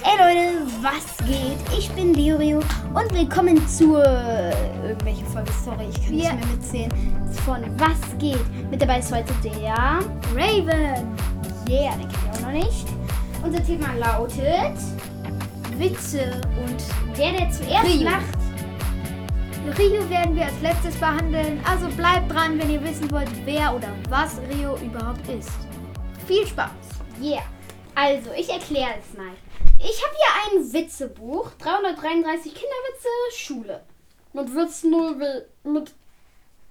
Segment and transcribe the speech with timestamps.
[0.00, 1.78] Ey Leute, was geht?
[1.78, 4.52] Ich bin Leorio und willkommen zur äh,
[4.88, 5.52] irgendwelche Folge.
[5.64, 6.32] Sorry, ich kann Ja.
[6.32, 7.32] nicht mehr mitzählen.
[7.44, 8.70] Von Was geht?
[8.70, 9.74] Mit dabei ist heute der
[10.34, 11.16] Raven.
[11.68, 12.86] Yeah, den kennt ihr auch noch nicht.
[13.44, 14.78] Unser Thema lautet
[15.78, 18.02] Witze und der, der zuerst Rio.
[18.04, 19.78] lacht.
[19.78, 23.88] Rio werden wir als letztes behandeln, also bleibt dran, wenn ihr wissen wollt, wer oder
[24.08, 25.50] was Rio überhaupt ist.
[26.26, 26.70] Viel Spaß.
[27.22, 27.42] Yeah.
[27.94, 29.26] Also, ich erkläre es mal.
[29.84, 33.82] Ich habe hier ein Witzebuch, 333 Kinderwitze, Schule.
[34.32, 35.92] Mit Witz 0 mit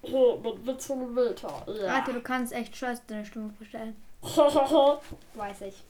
[0.04, 1.66] mit Witz 0 Meter.
[1.68, 1.96] Ja.
[1.96, 3.96] Alter, du kannst echt scheiße deine Stimme verstellen.
[4.22, 5.84] Weiß ich.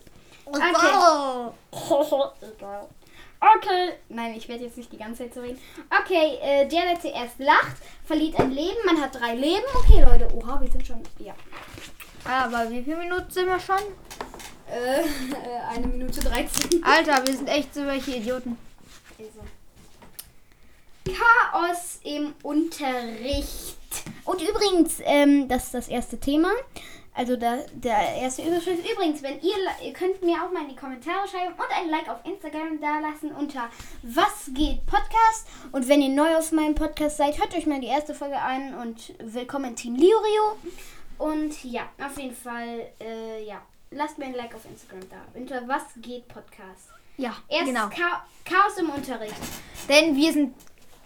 [0.45, 0.59] Okay.
[2.41, 2.87] Egal.
[3.39, 3.93] Okay.
[4.09, 5.59] Nein, ich werde jetzt nicht die ganze Zeit so reden.
[6.03, 8.77] Okay, äh, der, der zuerst lacht, verliert ein Leben.
[8.85, 9.63] Man hat drei Leben.
[9.75, 10.27] Okay, Leute.
[10.35, 11.01] Oha, wir sind schon.
[11.19, 11.33] Ja.
[12.25, 13.81] Aber wie viele Minuten sind wir schon?
[14.71, 16.83] Äh, eine Minute 13.
[16.83, 18.57] Alter, wir sind echt so welche Idioten.
[19.19, 19.41] Also.
[21.05, 23.75] Chaos im Unterricht.
[24.23, 26.51] Und übrigens, ähm, das ist das erste Thema.
[27.13, 28.89] Also der, der erste Überschrift.
[28.89, 32.07] Übrigens, wenn ihr, ihr könnt mir auch mal in die Kommentare schreiben und ein Like
[32.07, 33.69] auf Instagram da lassen unter
[34.03, 35.47] Was geht Podcast.
[35.73, 38.75] Und wenn ihr neu auf meinem Podcast seid, hört euch mal die erste Folge an
[38.75, 40.57] und willkommen Team Liorio.
[41.17, 43.61] Und ja, auf jeden Fall, äh, ja,
[43.91, 46.89] lasst mir ein Like auf Instagram da unter Was geht Podcast.
[47.17, 47.89] Ja, Erst genau.
[47.89, 49.35] Cha Chaos im Unterricht.
[49.87, 50.55] Denn wir sind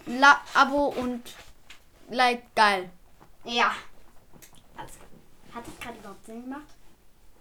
[0.06, 1.22] La Abo und
[2.10, 2.88] Like geil.
[3.44, 3.74] Ja.
[4.76, 5.54] Alles klar.
[5.54, 6.66] Hat das gerade überhaupt Sinn gemacht?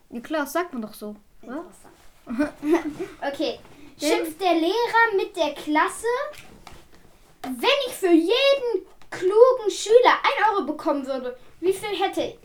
[0.09, 1.15] Ja klar, das sagt man doch so.
[1.41, 1.93] Interessant.
[3.21, 3.59] okay.
[3.99, 6.07] Schimpft der Lehrer mit der Klasse,
[7.43, 12.37] wenn ich für jeden klugen Schüler 1 Euro bekommen würde, wie viel hätte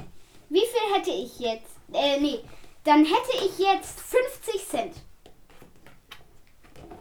[0.50, 1.70] wie viel hätte ich jetzt?
[1.92, 2.40] Äh, nee.
[2.84, 4.94] Dann hätte ich jetzt 50 Cent.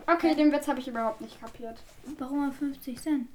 [0.07, 1.77] Okay, den Witz habe ich überhaupt nicht kapiert.
[2.17, 3.27] Warum mal 50 Cent?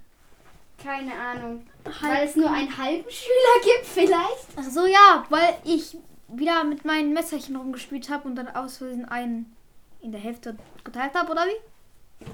[0.82, 1.64] Keine Ahnung.
[1.84, 4.46] Halb- Weil es nur einen halben Schüler gibt vielleicht.
[4.56, 5.96] Ach so, ja, weil ich
[6.28, 9.54] wieder mit meinen Messerchen rumgespielt habe und dann aus Versehen einen
[10.00, 12.26] in der Hälfte geteilt habe, oder wie?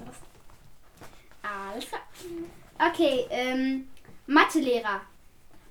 [1.43, 2.01] Alles klar.
[2.89, 3.87] Okay, ähm,
[4.27, 5.01] Mathelehrer.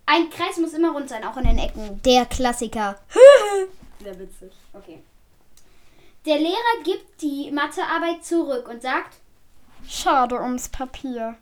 [0.07, 2.01] Ein Kreis muss immer rund sein, auch in den Ecken.
[2.03, 2.99] Der Klassiker.
[4.03, 4.53] Sehr witzig.
[4.73, 5.03] Okay.
[6.27, 9.17] Der Lehrer gibt die Mathearbeit zurück und sagt,
[9.89, 11.37] schade ums Papier.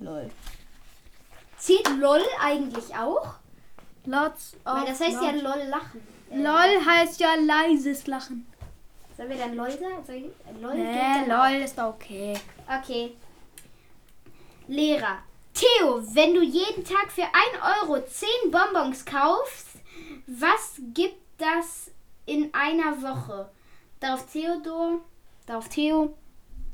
[0.00, 0.30] Lol.
[1.58, 3.34] Zählt LOL eigentlich auch?
[4.04, 5.30] Lots of Weil das heißt ja.
[5.30, 6.00] LOL lachen.
[6.30, 8.46] Äh, LOL heißt ja leises Lachen.
[9.16, 10.04] Sollen wir dann LOL sagen?
[10.06, 11.26] Soll ich- LOL Nee.
[11.26, 12.34] LOL ist okay.
[12.82, 13.16] Okay.
[14.68, 15.18] Lehrer.
[15.54, 19.68] Theo, wenn du jeden Tag für 1 Euro 10 Bonbons kaufst,
[20.26, 21.90] was gibt das
[22.26, 23.48] in einer Woche?
[24.00, 25.00] Darauf Theodor,
[25.46, 26.14] darauf Theo,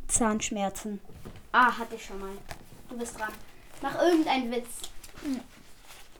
[0.09, 1.01] Zahnschmerzen.
[1.53, 2.31] Ah, hatte ich schon mal.
[2.89, 3.33] Du bist dran.
[3.81, 4.69] Mach irgendeinen Witz.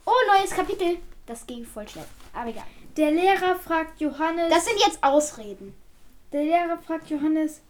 [0.05, 0.99] Oh, neues Kapitel.
[1.27, 2.05] Das ging voll schnell.
[2.33, 2.65] Aber egal.
[2.97, 4.51] Der Lehrer fragt Johannes.
[4.51, 5.75] Das sind jetzt Ausreden.
[6.33, 7.61] der Lehrer fragt Johannes,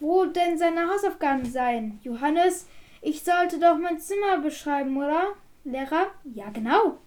[0.00, 2.00] wo denn seine Hausaufgaben seien.
[2.02, 2.66] Johannes,
[3.00, 5.34] ich sollte doch mein Zimmer beschreiben, oder?
[5.64, 6.98] Lehrer, ja genau.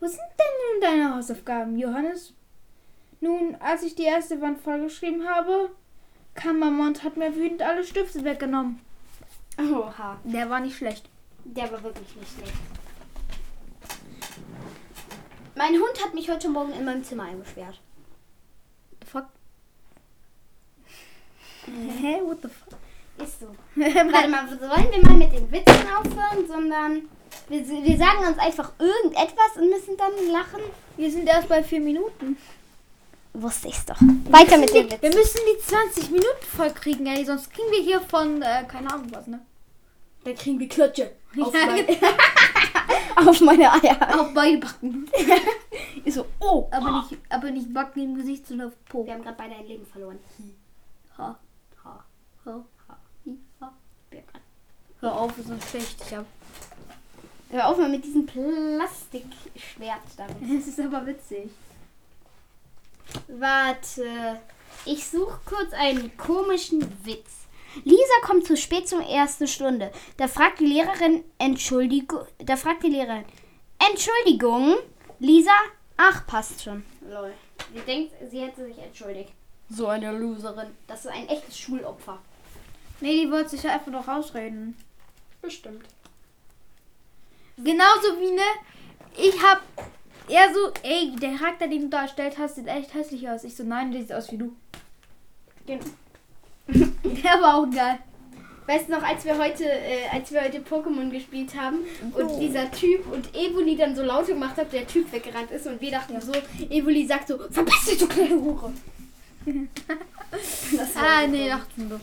[0.00, 2.34] Wo sind denn nun deine Hausaufgaben, Johannes?
[3.24, 5.70] Nun, als ich die erste Wand vollgeschrieben habe,
[6.34, 8.80] kam Mama und hat mir wütend alle Stifte weggenommen.
[9.58, 10.18] Oha.
[10.24, 11.08] Der war nicht schlecht.
[11.44, 12.52] Der war wirklich nicht schlecht.
[15.54, 17.80] Mein Hund hat mich heute Morgen in meinem Zimmer eingesperrt.
[19.00, 19.26] The fuck?
[22.02, 22.78] Hä, what the fuck?
[23.24, 23.46] Ist so.
[23.74, 27.08] Warte mal, sollen wir mal mit den Witzen aufhören, sondern
[27.48, 30.60] wir, wir sagen uns einfach irgendetwas und müssen dann lachen?
[30.98, 32.36] Wir sind erst bei vier Minuten.
[33.34, 33.96] Wusste ich's doch.
[34.30, 35.18] Weiter mit den Wir Witzen.
[35.18, 39.08] müssen die 20 Minuten voll kriegen, ey, sonst kriegen wir hier von, äh, keine Ahnung
[39.12, 39.40] was, ne?
[40.24, 41.10] Dann kriegen wir Klatsche.
[41.40, 41.84] Auf, mein,
[43.28, 44.20] auf meine Eier.
[44.20, 45.10] Auf beide Backen.
[46.04, 46.68] Ist so, oh.
[46.70, 49.04] Aber nicht, aber nicht Backen im Gesicht, sondern auf Po.
[49.04, 50.18] Wir haben gerade beide ein Leben verloren.
[51.18, 51.36] Ha,
[51.82, 52.04] Ha,
[52.46, 52.96] ha, ha.
[53.60, 53.72] ha.
[54.10, 54.40] Wir grad-
[55.00, 56.24] Hör auf, sonst schlecht ich ab.
[57.50, 60.36] Hör auf mal mit diesem Plastikschwert damit.
[60.60, 61.50] Es ist aber witzig.
[63.28, 64.40] Warte.
[64.84, 67.46] Ich suche kurz einen komischen Witz.
[67.84, 69.90] Lisa kommt zu spät zur ersten Stunde.
[70.16, 72.26] Da fragt die Lehrerin Entschuldigung.
[72.38, 73.24] Da fragt die Lehrerin
[73.90, 74.76] Entschuldigung.
[75.18, 75.50] Lisa,
[75.96, 76.84] ach passt schon.
[77.08, 77.32] Lol.
[77.72, 79.32] Sie denkt, sie hätte sich entschuldigt.
[79.68, 80.68] So eine Loserin.
[80.86, 82.18] Das ist ein echtes Schulopfer.
[83.00, 84.76] Nee, die wollte sich ja einfach noch rausreden.
[85.42, 85.84] Bestimmt.
[87.56, 88.42] Genauso wie, ne?
[89.16, 89.62] Ich hab
[90.28, 93.44] eher so, ey, der Charakter, den du dargestellt hast, sieht echt hässlich aus.
[93.44, 94.52] Ich so, nein, der sieht aus wie du.
[95.66, 95.84] Genau.
[96.68, 97.98] Der war auch geil.
[98.66, 101.80] Weißt du noch, als wir heute, äh, als wir heute Pokémon gespielt haben
[102.14, 102.40] und Oh.
[102.40, 105.90] dieser Typ und Evoli dann so laut gemacht hat, der Typ weggerannt ist und wir
[105.90, 106.32] dachten so,
[106.70, 108.72] Evoli sagt so, verpiss dich, du kleine Hure.
[110.96, 112.00] Ah, nee, dachten wir.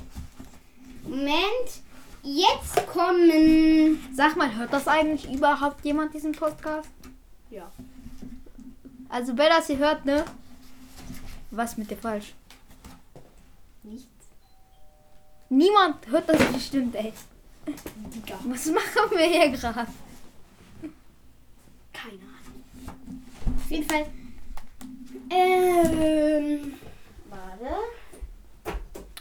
[1.03, 1.35] Moment,
[2.23, 3.99] jetzt kommen.
[4.13, 6.89] Sag mal, hört das eigentlich überhaupt jemand diesen Podcast?
[7.49, 7.69] Ja.
[9.11, 10.23] Also, wer das hier hört, ne?
[11.51, 12.33] Was mit dir falsch?
[13.83, 14.07] Nichts.
[15.49, 17.11] Niemand hört das bestimmt, ey.
[17.67, 18.39] Digga.
[18.45, 19.85] Was machen wir hier gerade?
[21.91, 23.23] Keine Ahnung.
[23.57, 24.05] Auf jeden Fall.
[25.29, 26.73] Ähm.
[27.29, 27.75] Warte.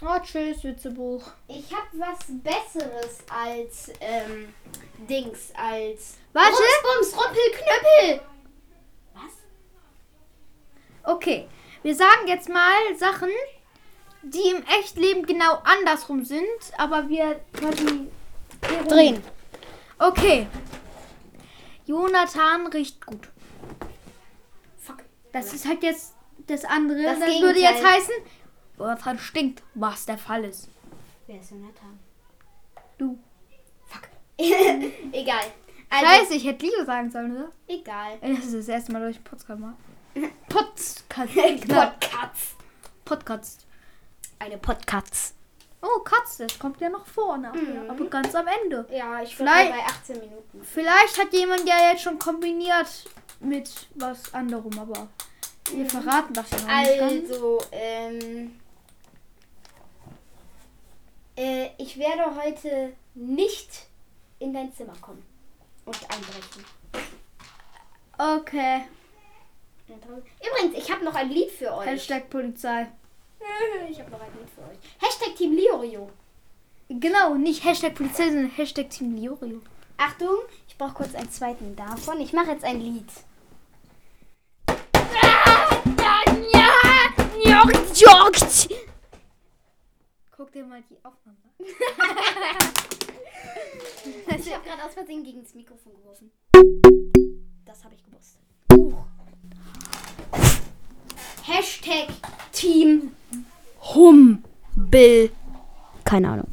[0.02, 1.32] Oh, tschüss, Witzebuch.
[1.48, 4.54] Ich habe was Besseres als ähm,
[5.08, 6.18] Dings, als.
[6.32, 6.56] Warte.
[6.82, 8.29] Bums, Rumpel, Knöppel!
[11.10, 11.48] Okay,
[11.82, 13.30] wir sagen jetzt mal Sachen,
[14.22, 16.46] die im Echtleben genau andersrum sind,
[16.78, 18.08] aber wir quasi
[18.88, 19.20] Drehen.
[19.98, 20.46] Okay.
[21.86, 23.28] Jonathan riecht gut.
[24.78, 24.98] Fuck.
[25.32, 26.14] Das ist halt jetzt
[26.46, 27.02] das andere.
[27.02, 28.14] Das Das, würde jetzt heißen,
[28.78, 30.68] Jonathan stinkt, was der Fall ist.
[31.26, 31.98] Wer ist Jonathan?
[32.98, 33.18] Du.
[33.86, 34.08] Fuck.
[34.38, 35.44] Egal.
[35.88, 37.50] Also, Scheiße, ich hätte Liebe sagen sollen, oder?
[37.66, 38.18] egal.
[38.20, 39.74] Das ist das erste Mal, dass ich Podcast mache.
[40.48, 41.34] Podcast.
[41.68, 42.54] Podcasts.
[43.04, 43.66] Podcast.
[44.38, 45.34] Eine Podcasts.
[45.82, 47.90] Oh, Katze, das kommt ja noch vor nachher, Mhm.
[47.90, 48.86] aber ganz am Ende.
[48.90, 50.62] Ja, ich bin Vielleicht- bei 18 Minuten.
[50.64, 53.04] Vielleicht hat jemand ja jetzt schon kombiniert
[53.40, 55.08] mit was anderem, aber
[55.72, 57.30] wir verraten das ja noch nicht ganz.
[57.30, 58.60] Also, ähm.
[61.36, 63.86] Äh, ich werde heute nicht
[64.38, 65.24] in dein Zimmer kommen
[65.86, 66.64] und einbrechen.
[68.18, 68.82] Okay.
[69.94, 71.86] Übrigens, ich habe noch ein Lied für euch.
[71.86, 72.88] Hashtag Polizei.
[73.90, 74.78] Ich habe noch ein Lied für euch.
[75.00, 76.10] Hashtag Team Liorio.
[76.88, 79.60] Genau, nicht Hashtag Polizei, sondern Hashtag Team Liorio.
[79.96, 80.36] Achtung,
[80.68, 82.20] ich brauche kurz einen zweiten davon.
[82.20, 83.08] Ich mache jetzt ein Lied.
[90.36, 91.64] Guck dir mal die Aufnahme an.
[94.50, 96.30] Ich habe gerade aus Versehen gegen das Mikrofon geworfen.
[97.64, 98.38] Das habe ich gewusst.
[101.44, 102.08] Hashtag
[102.52, 103.14] Team
[104.94, 105.30] Humbel.
[106.04, 106.46] Keine Ahnung.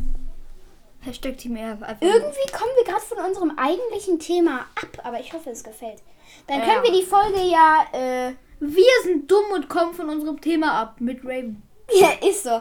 [1.01, 1.55] Hashtag Team.
[1.57, 6.01] Einfach Irgendwie kommen wir gerade von unserem eigentlichen Thema ab, aber ich hoffe, es gefällt.
[6.47, 6.65] Dann Ja.
[6.65, 10.95] können wir die Folge ja, äh, Wir sind dumm und kommen von unserem Thema ab
[10.99, 11.61] mit Raven.
[11.93, 12.59] ja, ist so.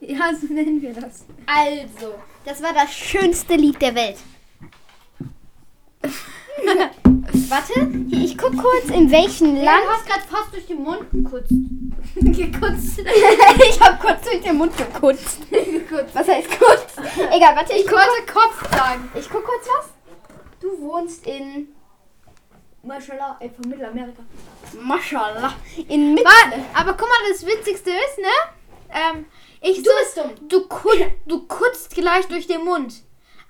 [0.00, 1.24] Ja, so nennen wir das.
[1.46, 2.14] Also,
[2.44, 4.18] das war das schönste Lied der Welt.
[7.48, 9.84] Warte, ich guck kurz, in welchem Ja, Land.
[9.84, 11.52] du hast gerade fast durch den Mund gekutzt.
[12.32, 12.98] gekutzt.
[13.70, 15.38] ich habe kurz durch den Mund gekutzt.
[15.50, 16.14] gekutzt.
[16.14, 16.96] Was heißt kurz?
[17.32, 19.10] Egal, warte, ich Ich wollte Kopf sagen.
[19.14, 19.88] ich guck kurz was.
[20.60, 21.68] Du wohnst in
[22.82, 24.22] Mashallah, ey, von Mittelamerika.
[24.80, 25.52] Mashallah.
[25.88, 26.26] In Mitte.
[26.26, 28.26] Warte, aber guck mal, das Witzigste ist, ne?
[28.92, 29.26] Ähm,
[29.60, 30.48] ich Du so, bist dumm.
[30.48, 32.94] du, kut, du kutzt gleich durch den Mund.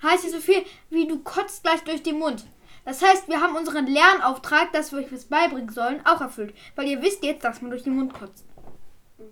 [0.02, 2.44] Heißt ja so viel wie du kotzt gleich durch den Mund.
[2.84, 6.54] Das heißt, wir haben unseren Lernauftrag, dass wir euch was beibringen sollen, auch erfüllt.
[6.74, 8.44] Weil ihr wisst jetzt, dass man durch den Mund kotzt.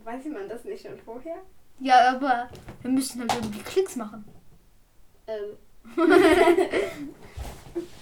[0.04, 1.36] Weiß man das nicht schon vorher?
[1.80, 2.48] Ja, aber
[2.82, 4.24] wir müssen halt irgendwie Klicks machen.
[5.26, 5.56] Ähm.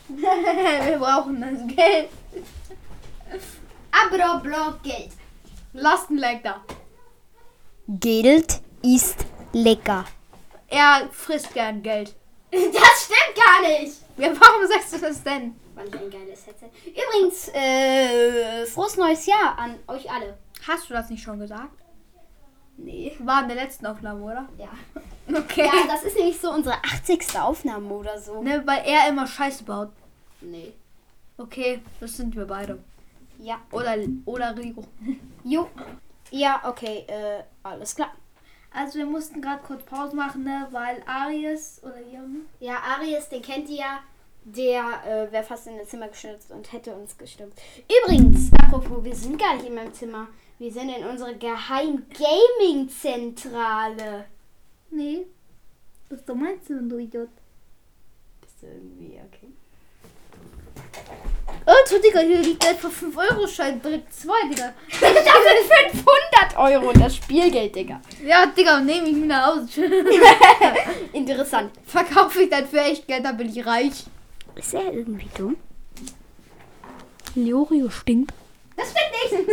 [0.08, 2.08] wir brauchen das Geld.
[3.92, 5.12] Aber Block Geld.
[5.72, 6.64] Lastenleck da.
[7.88, 10.04] Geld ist lecker.
[10.68, 12.14] Er frisst gern Geld.
[12.50, 13.94] Das stimmt gar nicht.
[14.16, 15.54] Ja, warum sagst du das denn?
[15.74, 16.70] Weil ich ein geiles Headset.
[16.86, 20.38] Übrigens, äh, frohes neues Jahr an euch alle.
[20.66, 21.82] Hast du das nicht schon gesagt?
[22.76, 23.16] Nee.
[23.20, 24.48] War in der letzten Aufnahme, oder?
[24.58, 24.68] Ja.
[25.28, 25.66] Okay.
[25.66, 27.36] Ja, das ist nämlich so unsere 80.
[27.40, 28.44] Aufnahme oder so.
[28.44, 29.90] Ne, weil er immer Scheiße baut.
[30.40, 30.72] Nee.
[31.36, 32.78] Okay, das sind wir beide.
[33.40, 33.60] Ja.
[33.72, 34.84] Oder, oder Rigo.
[35.42, 35.68] Jo.
[36.30, 38.12] Ja, okay, äh, alles klar.
[38.72, 42.42] Also wir mussten gerade kurz Pause machen, ne, weil Aries oder Jan.
[42.60, 43.98] Ja, Aries, den kennt ihr ja.
[44.44, 47.60] Der äh, wäre fast in das Zimmer gestürzt und hätte uns gestürzt.
[48.04, 50.28] Übrigens, apropos, wir sind gar nicht in meinem Zimmer.
[50.58, 54.24] Wir sind in unserer Geheim-Gaming-Zentrale.
[54.90, 55.26] Nee.
[56.08, 57.28] Was du meinst du, du Idiot?
[58.40, 59.48] Bist du irgendwie, okay.
[61.66, 64.72] Oh, Digga, hier liegt einfach 5-Euro-Schein, direkt 2, Digga.
[64.88, 65.24] das sind
[66.04, 68.00] 500 Euro, das Spielgeld, Digga.
[68.24, 69.84] Ja, Digga, nehme ich mir nach Hause.
[71.12, 71.70] Interessant.
[71.84, 74.06] Verkaufe ich dann für echt Geld, dann bin ich reich.
[74.54, 75.58] Ist er irgendwie dumm?
[77.34, 78.32] Leorio stinkt.
[78.76, 79.48] Das stimmt nicht.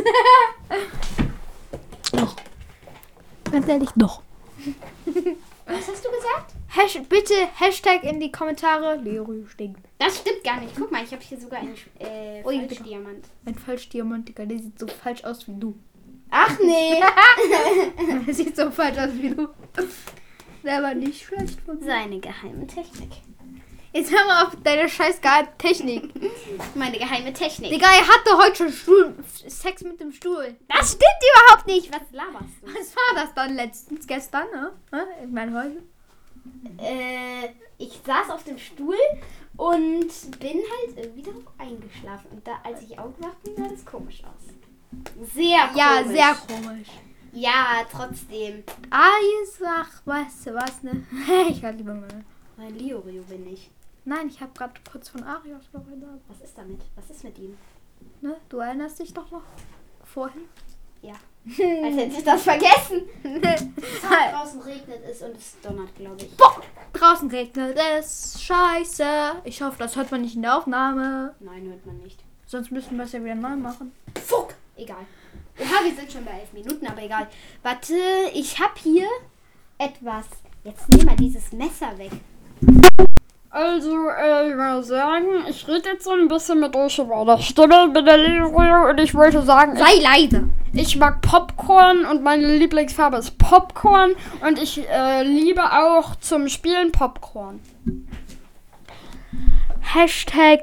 [2.14, 2.36] Doch.
[3.52, 4.22] Ganz ehrlich, doch.
[5.66, 6.54] Was hast du gesagt?
[6.70, 8.96] Hash bitte Hashtag in die Kommentare.
[8.98, 9.80] Leroy stinkt.
[10.00, 10.76] Das stimmt gar nicht.
[10.76, 13.26] Guck mal, ich habe hier sogar einen äh, Ui, Falschdiamant.
[13.46, 14.46] Ein Falschdiamant, Digga.
[14.46, 15.76] Der sieht so falsch aus wie du.
[16.32, 17.00] Ach nee.
[18.26, 19.50] Der sieht so falsch aus wie du.
[20.64, 21.86] Der war nicht schlecht von mir.
[21.86, 23.12] Seine geheime Technik.
[23.94, 25.22] Jetzt hör mal auf deine scheiß
[25.60, 26.12] Technik.
[26.76, 27.70] Meine geheime Technik.
[27.72, 29.16] Digga, er hatte heute schon Stuhl,
[29.48, 30.56] Sex mit dem Stuhl.
[30.68, 31.04] Das stimmt
[31.36, 31.94] überhaupt nicht.
[31.94, 32.68] Was laberst du?
[32.68, 34.08] Was war das dann letztens?
[34.08, 34.72] Gestern, ne?
[34.92, 35.26] Hä?
[35.26, 35.84] Ich meine heute.
[36.80, 38.98] Äh, ich saß auf dem Stuhl
[39.58, 42.32] und bin halt irgendwie darauf eingeschlafen.
[42.32, 45.30] Und da, als ich aufgewacht bin, sah das komisch aus.
[45.36, 45.78] Sehr komisch.
[45.78, 46.88] Ja, sehr komisch.
[47.32, 48.64] Ja, trotzdem.
[48.90, 51.06] Ah, jetzt ach, weißt du was, ne?
[51.50, 52.26] ich halt lieber mal.
[52.58, 53.70] Mein Liorio bin ich.
[54.06, 56.22] Nein, ich habe gerade kurz von Arios noch erinnert.
[56.28, 56.82] Was ist damit?
[56.96, 57.58] Was ist mit ihm?
[58.22, 58.36] Ne?
[58.50, 59.44] Du erinnerst dich doch noch
[60.04, 60.44] vorhin?
[61.02, 61.14] Ja.
[61.46, 63.04] Als hätte ich das vergessen.
[64.04, 66.36] draußen regnet es und es donnert, glaube ich.
[66.38, 66.62] Boah,
[66.94, 68.42] draußen regnet es.
[68.42, 69.08] Scheiße.
[69.44, 71.36] Ich hoffe, das hört man nicht in der Aufnahme.
[71.40, 72.24] Nein, hört man nicht.
[72.46, 73.92] Sonst müssen wir es ja wieder neu machen.
[74.26, 74.54] Fuck!
[74.76, 75.06] Egal.
[75.58, 77.28] Ja, wir sind schon bei elf Minuten, aber egal.
[77.62, 77.96] Warte,
[78.34, 79.08] ich habe hier
[79.78, 80.26] etwas.
[80.64, 82.12] Jetzt nimm mal dieses Messer weg.
[83.56, 87.38] Also, äh, ich würde sagen, ich rede jetzt so ein bisschen mit euch über der
[87.40, 90.50] Stimme mit der Leroy und ich wollte sagen, Sei leise.
[90.74, 96.92] ich mag Popcorn und meine Lieblingsfarbe ist Popcorn und ich äh, liebe auch zum Spielen
[96.92, 97.60] Popcorn.
[99.82, 100.62] Hashtag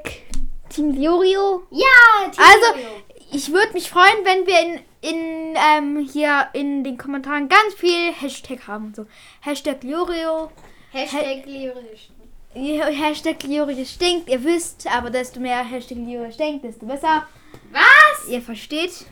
[0.69, 1.63] Team Liorio.
[1.71, 1.87] Ja,
[2.27, 2.89] Also, Timorio.
[3.31, 4.81] ich würde mich freuen, wenn wir in,
[5.11, 8.93] in ähm, hier in den Kommentaren ganz viel Hashtag haben.
[8.97, 9.07] So.
[9.43, 10.51] Hashtag Liorio.
[10.91, 12.11] Hashtag lyrisch.
[12.55, 14.29] Hashtag Liorio stinkt.
[14.29, 17.27] Ihr wisst, aber desto mehr Hashtag Liorio stinkt, desto besser.
[17.73, 18.29] Was?
[18.29, 19.07] Ihr versteht.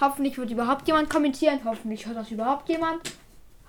[0.00, 1.60] Hoffentlich wird überhaupt jemand kommentieren.
[1.64, 3.00] Hoffentlich hört das überhaupt jemand.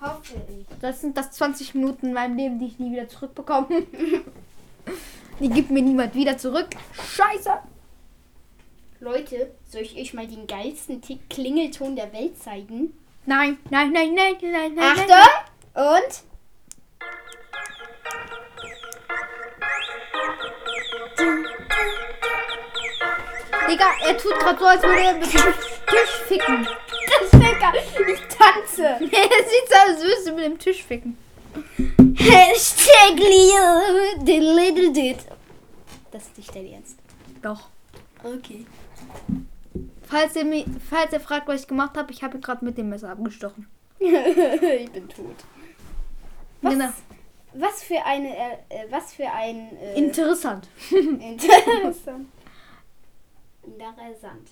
[0.00, 0.66] Hoffe ich.
[0.80, 3.68] Das sind das 20 Minuten in meinem Leben, die ich nie wieder zurückbekomme.
[5.40, 6.68] die gibt mir niemand wieder zurück.
[7.16, 7.50] Scheiße.
[9.00, 12.92] Leute, soll ich euch mal den geilsten Klingelton der Welt zeigen?
[13.26, 14.96] Nein, nein, nein, nein, nein, nein.
[14.98, 15.74] Achtung!
[15.74, 16.22] Und?
[23.68, 26.68] Digga, er tut gerade so, als würde er mit dem Tisch ficken.
[27.06, 27.72] Das ist lecker.
[28.12, 28.82] Ich tanze.
[28.86, 31.16] er sieht so aus, als würdest du mit dem Tisch ficken.
[32.16, 35.22] Hashtag Leo, the little dude.
[36.10, 36.98] Das ist nicht dein Ernst.
[37.42, 37.68] Doch.
[38.22, 38.66] Okay.
[40.08, 42.78] Falls ihr, mi- falls ihr fragt, was ich gemacht habe, ich habe ihn gerade mit
[42.78, 43.68] dem Messer abgestochen.
[43.98, 45.34] ich bin tot.
[46.62, 46.88] Was, Genau.
[47.54, 50.68] was für eine, äh, äh, was für ein äh, Interessant.
[50.90, 52.28] interessant.
[53.66, 54.50] Interessant.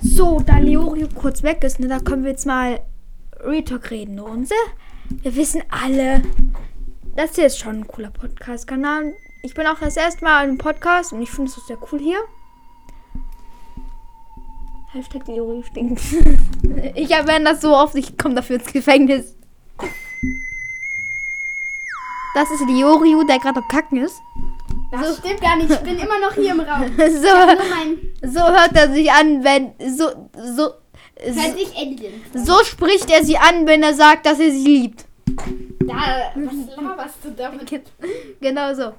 [0.00, 2.80] So, da Leorio kurz weg ist, ne, da können wir jetzt mal
[3.40, 4.20] Retalk reden.
[4.20, 4.50] Und
[5.22, 6.22] wir wissen alle,
[7.16, 9.14] das hier ist schon ein cooler Podcast-Kanal.
[9.42, 12.00] Ich bin auch das erste Mal in einem Podcast und ich finde es sehr cool
[12.00, 12.20] hier.
[14.92, 16.00] Hashtag Leorio stinkt.
[16.94, 19.36] ich erwähne das so oft, ich komme dafür ins Gefängnis.
[22.34, 24.20] Das ist Leorio, der gerade am Kacken ist.
[24.90, 25.70] Das stimmt gar nicht.
[25.70, 26.90] Ich bin immer noch hier im Raum.
[26.98, 30.72] So, so hört er sich an, wenn so so
[31.16, 32.22] enden.
[32.32, 35.04] so spricht er sie an, wenn er sagt, dass er sie liebt.
[35.80, 37.82] Da, was laberst du damit?
[38.40, 38.94] Genau so.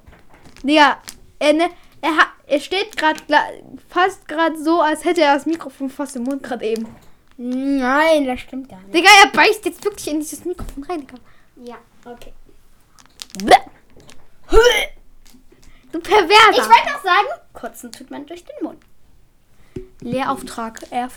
[0.63, 0.98] Digga,
[1.39, 1.69] er, ne,
[2.01, 2.12] er,
[2.48, 3.19] er steht gerade
[3.89, 6.88] fast gerade so, als hätte er das Mikrofon fast im Mund gerade eben.
[7.38, 8.93] Nein, das stimmt gar nicht.
[8.93, 11.15] Digga, er beißt jetzt wirklich in dieses Mikrofon rein, Digga.
[11.63, 12.34] Ja, okay.
[15.91, 16.51] Du Perverser.
[16.51, 18.79] Ich wollte noch sagen, kotzen tut man durch den Mund.
[20.01, 20.81] Lehrauftrag.
[20.91, 21.10] Er.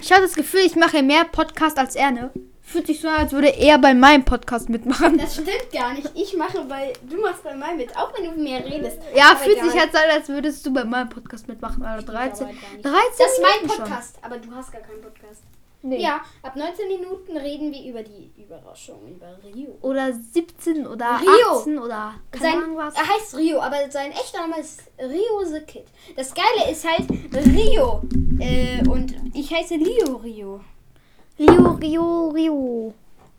[0.00, 2.30] Ich habe das Gefühl, ich mache mehr Podcast als er, ne?
[2.62, 5.18] Fühlt sich so an, als würde er bei meinem Podcast mitmachen.
[5.18, 6.10] Das stimmt gar nicht.
[6.14, 8.98] Ich mache bei, du machst bei meinem mit, auch wenn du mehr redest.
[9.14, 11.82] Ja, fühlt sich jetzt an, als würdest du bei meinem Podcast mitmachen.
[11.84, 12.46] Alter, 13.
[12.46, 12.84] aber gar nicht.
[12.84, 13.84] 13 Das ist mein Minuten schon.
[13.84, 15.42] Podcast, aber du hast gar keinen Podcast.
[15.84, 16.00] Nee.
[16.00, 19.76] Ja, ab 19 Minuten reden wir über die Überraschung, über Rio.
[19.80, 21.58] Oder 17 oder Rio.
[21.58, 22.94] 18 oder keine Sein, Ahnung was.
[22.94, 25.86] er heißt Rio, aber sein echter Name ist Rio the Kid.
[26.14, 28.02] Das Geile ist halt Rio.
[28.38, 30.60] Äh, und ich heiße Leo Rio.
[31.38, 32.94] Rio, Rio, Rio.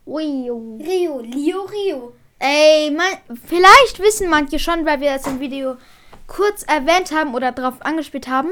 [0.05, 0.77] Rio.
[0.81, 2.13] Rio, Leo Rio.
[2.39, 5.77] Ey, man, vielleicht wissen manche schon, weil wir das im Video
[6.27, 8.49] kurz erwähnt haben oder drauf angespielt haben.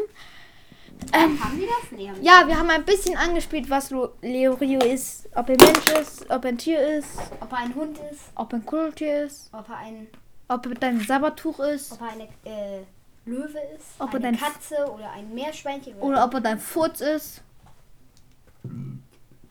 [1.13, 1.91] Ähm, Haben wir das?
[1.91, 5.27] Nee, haben ja, wir haben ein bisschen angespielt, was Lo- Leo Rio ist.
[5.35, 7.09] Ob er Mensch ist, ob er ein Tier ist.
[7.39, 10.07] Ob er ein Hund ist, ob er ein Kuscheltier ist, ob er ein,
[10.47, 12.83] ob er dein Sabbertuch ist ob er eine äh,
[13.25, 15.95] Löwe ist, Ob er eine dein- Katze oder ein Meerschweinchen.
[15.99, 17.41] oder ob er dein Furz ist.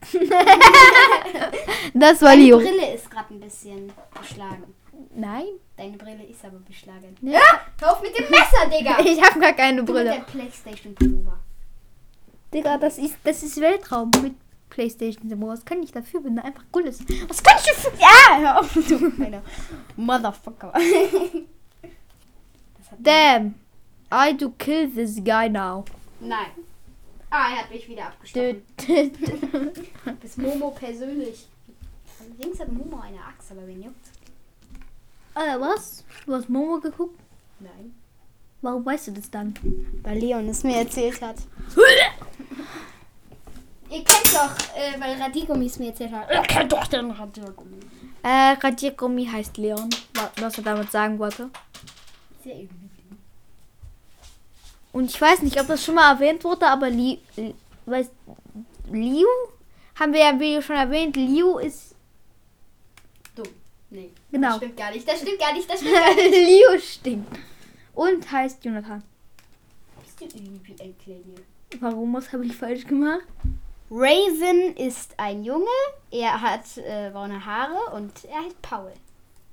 [1.94, 2.58] Das war Deine Leo.
[2.58, 4.74] Brille ist gerade ein bisschen beschlagen.
[5.14, 5.44] Nein.
[5.76, 7.16] Deine Brille ist aber beschlagen.
[7.20, 7.32] Nee.
[7.32, 7.40] Ja,
[7.80, 8.98] hör auf mit dem Messer, Digga!
[9.04, 10.24] Ich habe gar keine Du mit der Brille.
[10.26, 11.38] Playstation Pullover.
[12.52, 14.34] Digga, das ist, das ist Weltraum mit
[14.68, 15.40] Playstation.
[15.46, 17.02] Was kann ich dafür, wenn da einfach cool ist?
[17.28, 17.92] Was kann ich dafür?
[17.98, 19.42] Ja, hör auf, du kleiner
[19.96, 20.72] Motherfucker.
[22.98, 23.54] Damn.
[24.12, 25.84] I do kill this guy now.
[26.18, 26.50] Nein.
[27.30, 28.62] Ah, er hat mich wieder abgestochen.
[30.20, 31.46] Bis Momo persönlich.
[32.38, 33.94] Links hat Momo eine Axt, aber wen juckt?
[35.34, 36.04] Äh, was?
[36.26, 37.18] Du hast Momo geguckt?
[37.60, 37.94] Nein.
[38.62, 39.54] Warum weißt du das dann?
[40.02, 41.36] Weil Leon es mir erzählt hat.
[43.90, 46.30] Ihr kennt doch, äh, weil Radikomi es mir erzählt hat.
[46.30, 47.76] Ihr kennt doch den Radiergummi.
[48.22, 49.88] Äh, Radiergummi heißt Leon.
[50.14, 51.50] Wa- Was er damit sagen wollte.
[52.44, 52.68] Irgendwie.
[54.92, 57.54] Und ich weiß nicht, ob das schon mal erwähnt wurde, aber Li, Li,
[57.86, 58.10] weiß,
[58.92, 59.26] Liu
[59.98, 61.16] haben wir ja im Video schon erwähnt.
[61.16, 61.89] Liu ist.
[64.32, 64.48] Genau.
[64.48, 65.08] Das stimmt gar nicht.
[65.08, 65.68] Das stimmt gar nicht.
[65.70, 66.30] Das stimmt gar nicht.
[66.32, 67.38] Liu stinkt.
[67.94, 69.02] Und heißt Jonathan.
[70.02, 71.40] Bist du irgendwie ein Kleiner?
[71.80, 72.14] Warum?
[72.14, 73.22] Was habe ich falsch gemacht?
[73.90, 75.66] Raven ist ein Junge.
[76.10, 78.92] Er hat äh, braune Haare und er heißt Paul.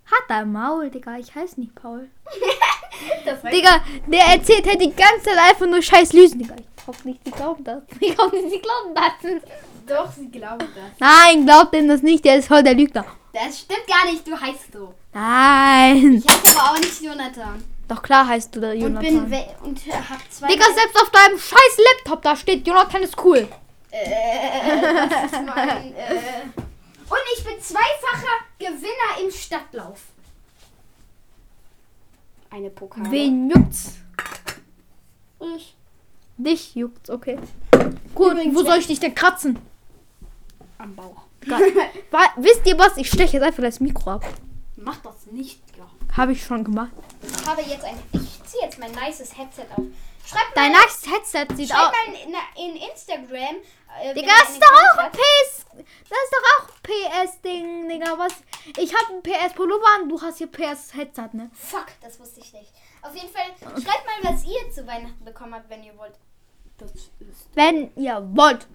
[0.05, 1.17] Hat er Maul, Digga.
[1.17, 2.07] Ich heiße nicht Paul.
[3.51, 6.55] Digga, der erzählt halt die ganze Zeit einfach nur scheiß Lüsen, Digga.
[6.57, 7.83] Ich hoffe nicht, sie glauben das.
[7.99, 9.41] Ich hoffe nicht, sie glauben das.
[9.85, 10.99] Doch, sie glauben das.
[10.99, 12.23] Nein, glaubt denn das nicht.
[12.23, 13.05] Der ist voll der Lügner.
[13.45, 14.27] Das stimmt gar nicht.
[14.27, 14.93] Du heißt so.
[15.13, 16.15] Nein.
[16.15, 17.63] Ich heiße aber auch nicht Jonathan.
[17.87, 19.29] Doch klar heißt du Und Jonathan.
[19.29, 20.47] bin we und hab zwei.
[20.47, 23.47] Digga, selbst auf deinem scheiß Laptop da steht, Jonathan ist cool.
[23.91, 26.19] Äh, das ist mein, äh.
[27.09, 30.01] Und ich bin zweifacher Gewinner im Stadtlauf.
[32.49, 33.09] Eine Pokal.
[33.09, 33.93] Wen juckt's?
[35.55, 35.75] Ich.
[36.37, 37.37] Dich juckt's, okay.
[38.13, 39.57] Gut, Übrigens, wo soll ich dich denn kratzen?
[40.77, 41.26] Am Bauch.
[42.37, 42.97] Wisst ihr was?
[42.97, 44.25] Ich steche jetzt einfach das Mikro ab.
[44.75, 45.87] Mach das nicht, ja.
[46.15, 46.91] Habe ich schon gemacht.
[47.21, 47.97] Ich habe jetzt ein.
[48.13, 49.83] Ich ziehe jetzt mein nices Headset auf.
[50.25, 51.79] Schreibt Dein mal, nächstes Headset sieht aus.
[51.79, 52.15] schreibt mal
[52.57, 53.55] in, in Instagram.
[54.01, 55.65] Äh, Digga, ist doch auch ein PS.
[55.73, 58.17] Das ist doch auch PS-Ding, Digga.
[58.17, 58.33] Was?
[58.77, 61.49] Ich habe ein PS-Pullover und du hast hier PS-Headset, ne?
[61.53, 62.73] Fuck, das wusste ich nicht.
[63.01, 63.45] Auf jeden Fall,
[63.81, 66.13] schreibt mal, was ihr zu Weihnachten bekommen habt, wenn ihr wollt.
[66.77, 67.11] Das ist.
[67.55, 68.67] Wenn ihr wollt.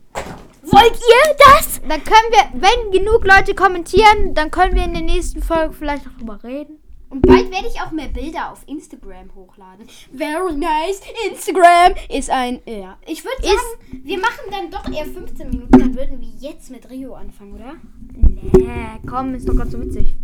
[0.63, 1.81] Wollt ihr das?
[1.81, 6.07] Dann können wir, wenn genug Leute kommentieren, dann können wir in der nächsten Folge vielleicht
[6.07, 6.79] noch drüber reden.
[7.11, 9.87] Und bald werde ich auch mehr Bilder auf Instagram hochladen.
[10.17, 11.03] Very nice.
[11.29, 12.61] Instagram ist ein.
[12.65, 12.97] Ja.
[13.07, 15.79] Ich würde sagen, wir machen dann doch eher 15 Minuten.
[15.79, 17.75] Dann würden wir jetzt mit Rio anfangen, oder?
[18.15, 20.17] Nee, komm, ist doch ganz so witzig.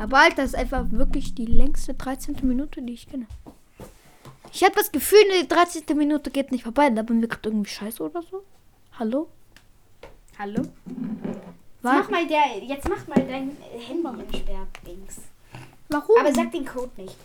[0.00, 2.38] Aber Alter, das ist einfach wirklich die längste 13.
[2.42, 3.26] Minute, die ich kenne.
[4.52, 5.96] Ich habe das Gefühl, die 13.
[5.96, 6.90] Minute geht nicht vorbei.
[6.90, 8.42] Da bin wir gerade irgendwie scheiße oder so.
[8.98, 9.28] Hallo?
[10.38, 10.62] Hallo?
[10.62, 15.20] Jetzt mach mal, der, jetzt mach mal dein Handy in Sperrdings.
[15.88, 16.16] Warum?
[16.18, 17.16] Aber sag den Code nicht.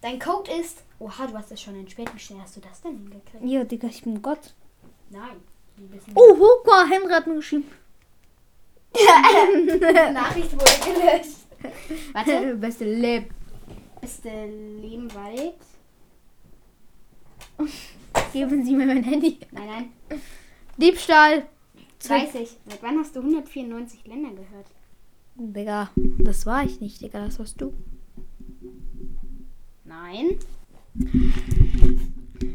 [0.00, 0.84] Dein Code ist.
[0.98, 2.14] Oha, du hast das schon entsperrt.
[2.14, 3.44] Wie schnell hast du das denn hingekriegt?
[3.44, 4.54] ja, Digga, ich bin Gott.
[5.10, 5.36] Nein.
[6.14, 7.68] Oh, guck mal, Henry hat mir geschrieben.
[10.12, 12.12] Nachricht wurde gelöscht.
[12.12, 12.56] Warte.
[12.60, 13.30] Beste Leb.
[14.00, 14.46] Beste
[14.80, 15.54] Lehmwald.
[18.32, 19.38] Geben Sie mir mein Handy.
[19.50, 20.20] Nein, nein.
[20.78, 21.44] Diebstahl.
[22.08, 22.56] Weiß ich.
[22.68, 24.66] Seit wann hast du 194 Länder gehört?
[25.34, 27.72] Digga, das war ich nicht, Digga, das warst du.
[29.84, 30.38] Nein.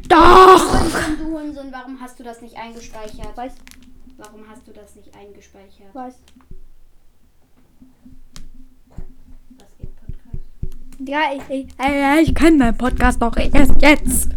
[0.08, 0.72] Doch!
[0.72, 3.36] Hurensohn, du Hurensohn, warum hast du das nicht eingespeichert?
[3.36, 3.52] Weiß,
[4.16, 5.92] Warum hast du das nicht eingespeichert?
[5.94, 6.14] weiß.
[9.58, 11.08] Was geht Podcast?
[11.08, 14.28] Ja, ich, ich, äh, ich kenne meinen Podcast doch erst jetzt.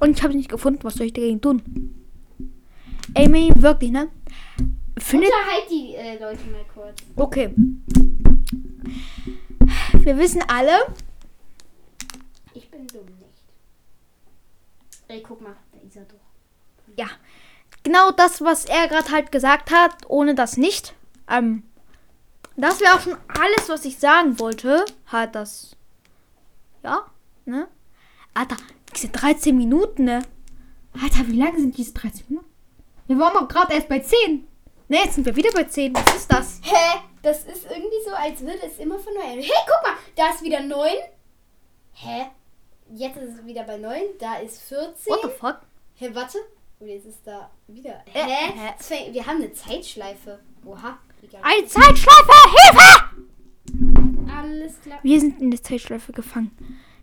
[0.00, 1.62] Und ich habe nicht gefunden, was soll ich dagegen tun?
[3.14, 4.08] Manny, wirklich, ne?
[4.98, 5.30] Findet.
[5.30, 6.98] Unterhalt die äh, Leute mal kurz.
[7.16, 7.54] Okay.
[9.94, 10.72] Wir wissen alle,
[12.54, 13.42] Ich bin dumm nicht.
[15.08, 16.16] Ey, guck mal, da ist er doch.
[16.96, 17.06] ja,
[17.82, 20.94] genau das, was er gerade halt gesagt hat, ohne das nicht.
[21.28, 21.62] Ähm,
[22.56, 24.84] das wäre auch schon alles, was ich sagen wollte.
[25.06, 25.76] Hat das.
[26.82, 27.06] Ja,
[27.44, 27.68] ne?
[28.34, 28.56] Alter,
[28.94, 30.22] diese 13 Minuten, ne?
[31.00, 32.48] Alter, wie lang sind diese 13 Minuten?
[33.08, 34.46] Wir waren doch gerade erst bei 10.
[34.88, 35.94] Ne, jetzt sind wir wieder bei 10.
[35.94, 36.60] Was ist das?
[36.62, 36.98] Hä?
[37.22, 39.20] Das ist irgendwie so, als würde es immer von neu.
[39.22, 40.88] Hey, guck mal, da ist wieder 9.
[41.94, 42.26] Hä?
[42.94, 44.02] Jetzt ist es wieder bei 9.
[44.20, 45.12] Da ist 14.
[45.12, 45.60] What the fuck?
[45.96, 46.38] Hä, warte.
[46.80, 48.02] Und jetzt ist da wieder.
[48.14, 48.52] Äh, Hä?
[48.54, 48.74] hä?
[48.78, 50.38] Fängt- Wir haben eine Zeitschleife.
[50.64, 50.98] Oha.
[51.42, 52.32] Eine Zeitschleife!
[52.50, 54.32] Hilfe!
[54.32, 55.00] Alles klar.
[55.02, 56.56] Wir sind in der Zeitschleife gefangen.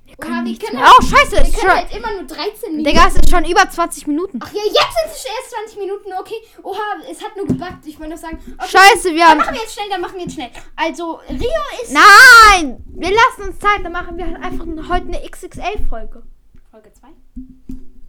[0.05, 2.11] Wir können wir nichts können halt- Oh, scheiße, Wir es ist können schon, halt immer
[2.13, 2.83] nur 13 Minuten.
[2.83, 4.39] Digga, es ist schon über 20 Minuten.
[4.43, 6.35] Ach ja, jetzt sind es erst 20 Minuten, okay.
[6.63, 6.77] Oha,
[7.11, 7.85] es hat nur gebackt.
[7.87, 8.37] Ich wollte noch sagen.
[8.57, 9.37] Okay, Scheiße, wir Dann haben...
[9.39, 10.49] machen wir jetzt schnell, dann machen wir jetzt schnell.
[10.75, 11.91] Also, Rio ist.
[11.93, 12.83] Nein!
[12.87, 16.23] Wir lassen uns Zeit, dann machen wir halt einfach heute eine XXL-Folge.
[16.71, 17.07] Folge 2.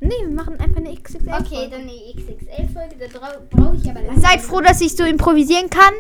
[0.01, 1.45] Nee, wir machen einfach eine XXL-Folge.
[1.47, 3.09] Okay, dann die XXL-Folge.
[3.13, 4.21] Da brauche ich aber lange.
[4.21, 5.95] Seid froh, dass ich so improvisieren kann.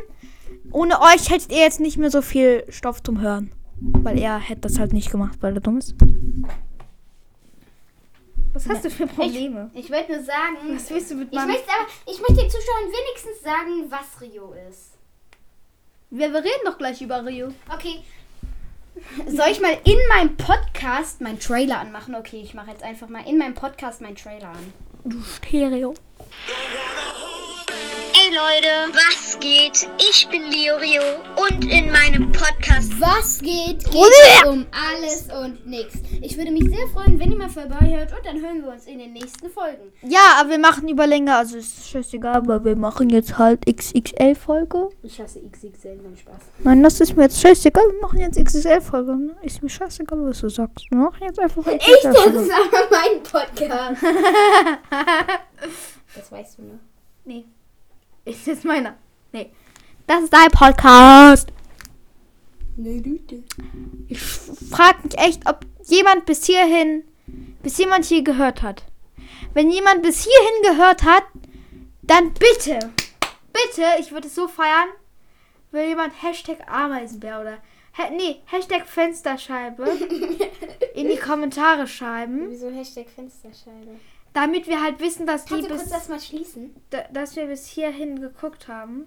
[0.73, 3.53] Ohne euch hättet ihr jetzt nicht mehr so viel Stoff zum Hören.
[3.81, 5.95] Weil er hätte das halt nicht gemacht, weil er dumm ist.
[8.53, 9.71] Was hast du für Probleme?
[9.75, 10.57] Ich wollte nur sagen.
[10.75, 11.49] Was willst du mit Ich meinem...
[11.49, 14.93] möchte aber, ich möchte den Zuschauern wenigstens sagen, was Rio ist.
[16.09, 17.53] Wir, wir reden doch gleich über Rio.
[17.73, 18.03] Okay.
[19.27, 22.15] Soll ich mal in meinem Podcast meinen Trailer anmachen?
[22.15, 24.73] Okay, ich mache jetzt einfach mal in meinem Podcast meinen Trailer an.
[25.05, 25.93] Du Stereo.
[28.15, 28.93] Ey Leute,
[29.37, 29.89] was geht?
[29.99, 31.03] Ich bin Leo Rio
[31.37, 33.85] und in meinem Podcast Was geht?
[33.85, 35.97] Geht Oder- um alles und nichts.
[36.23, 38.99] Ich würde mich sehr freuen, wenn ihr mal vorbeihört und dann hören wir uns in
[38.99, 39.93] den nächsten Folgen.
[40.03, 44.89] Ja, aber wir machen über länger, also ist scheißegal, aber wir machen jetzt halt XXL-Folge.
[45.03, 46.37] Ich hasse XXL, mein Spaß.
[46.61, 49.17] Nein, das ist mir jetzt scheißegal, wir machen jetzt XXL-Folge.
[49.17, 49.37] ne?
[49.43, 50.91] Ist mir scheißegal, was du sagst.
[50.91, 52.39] Wir machen jetzt einfach Ich, das XXL-Folge.
[52.39, 54.03] ist aber mein Podcast.
[56.15, 56.79] das weißt du, ne?
[57.25, 57.45] Nee.
[58.25, 58.97] Ist jetzt meiner.
[59.37, 59.51] Nee.
[60.07, 61.51] Das ist dein Podcast.
[62.77, 63.43] Ne, Güte.
[64.09, 67.05] Ich frage mich echt, ob jemand bis hierhin,
[67.63, 68.85] bis jemand hier gehört hat.
[69.55, 71.25] Wenn jemand bis hierhin gehört hat,
[72.03, 72.79] dann bitte,
[73.53, 74.89] bitte, ich würde es so feiern,
[75.71, 77.59] will jemand Hashtag Ameisenbär oder,
[77.99, 79.85] ha, nee, Hashtag Fensterscheibe
[80.95, 83.97] in die Kommentare schreiben, Wieso Hashtag Fensterscheibe?
[84.35, 86.77] damit wir halt wissen, dass die Kannst du kurz bis, das mal schließen?
[86.91, 89.07] da- dass wir bis hierhin geguckt haben.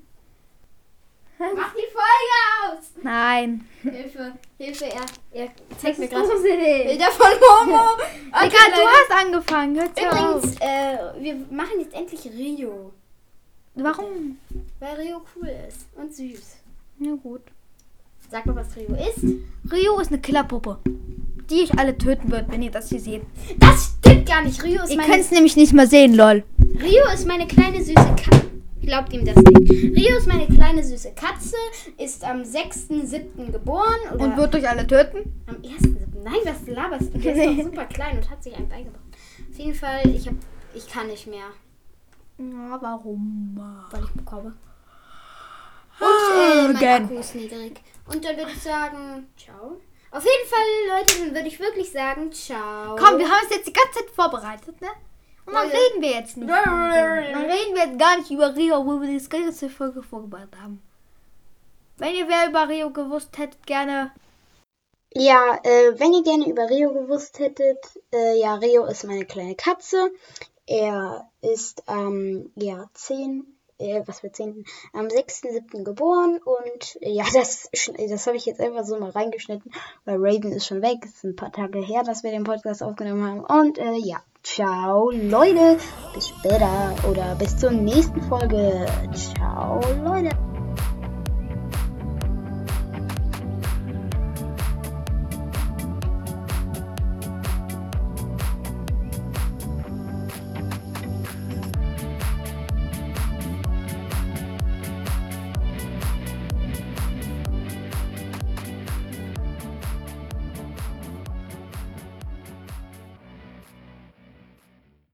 [1.40, 2.36] Mach die Folge
[2.78, 2.92] aus!
[3.02, 3.66] Nein.
[3.82, 5.48] Hilfe, Hilfe, er, er
[5.78, 6.28] zeigt mir gerade.
[6.28, 7.82] Bilder von Momo.
[8.32, 9.76] Okay, Egal, du hast angefangen.
[9.78, 10.44] Hör's ja auf.
[10.44, 12.92] Übrigens, äh, wir machen jetzt endlich Rio.
[13.74, 14.38] Warum?
[14.80, 16.58] Weil Rio cool ist und süß.
[17.00, 17.42] Ja gut.
[18.30, 19.24] Sag mal, was Rio ist.
[19.72, 20.78] Rio ist eine Killerpuppe,
[21.50, 23.24] die euch alle töten wird, wenn ihr das hier seht.
[23.58, 24.62] Das stimmt gar nicht.
[24.64, 26.44] Rio ist Ihr meine könnt es nämlich nicht mal sehen, lol.
[26.80, 28.50] Rio ist meine kleine süße Katze.
[28.90, 29.70] Glaubt ihm das nicht.
[29.96, 31.56] Rio ist meine kleine süße Katze,
[32.00, 33.52] ist am 6.7.
[33.52, 34.00] geboren.
[34.18, 35.44] Und wird euch alle töten?
[35.46, 36.24] am 1.7.
[36.24, 37.20] Nein, was laberst du?
[37.20, 39.04] Der ist doch super klein und hat sich einen beigebracht.
[39.52, 40.34] Auf jeden Fall, ich, hab,
[40.74, 41.46] ich kann nicht mehr,
[42.40, 43.62] Ja, warum?
[43.92, 44.56] weil ich bekomme.
[46.00, 47.04] Und äh, mein Again.
[47.06, 47.80] Akku ist niedrig.
[48.08, 49.80] Und dann würde ich sagen, ciao.
[50.10, 52.96] Auf jeden Fall, Leute, dann würde ich wirklich sagen, ciao.
[52.96, 54.88] Komm, wir haben es jetzt die ganze Zeit vorbereitet, ne?
[55.50, 56.50] Und dann reden wir jetzt nicht.
[56.50, 56.92] Dann
[57.46, 60.82] reden wir jetzt gar nicht über Rio, wo wir das ganze Folge vorgebracht haben.
[61.98, 64.12] Wenn ihr wer über Rio gewusst hättet, gerne.
[65.14, 67.80] Ja, äh, wenn ihr gerne über Rio gewusst hättet,
[68.14, 70.12] äh, ja, Rio ist meine kleine Katze.
[70.68, 73.44] Er ist am, ja, 10,
[73.80, 75.84] äh, was für 10, am 6.7.
[75.84, 79.72] geboren und äh, ja, das, schn- das habe ich jetzt einfach so mal reingeschnitten,
[80.06, 81.00] weil Raven ist schon weg.
[81.04, 83.62] Es ist ein paar Tage her, dass wir den Podcast aufgenommen haben.
[83.62, 85.78] Und äh, ja, ciao, Leute.
[86.14, 88.86] Bis später oder bis zur nächsten Folge.
[89.14, 90.30] Ciao, Leute.